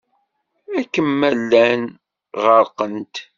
[0.79, 1.93] Akken ma llant
[2.43, 3.15] ɣerqent.